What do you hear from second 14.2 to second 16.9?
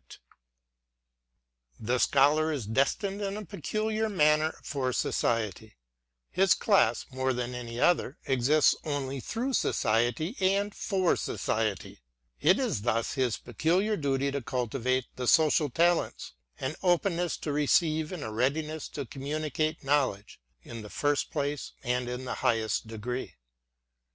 to cultivate the social talents,— an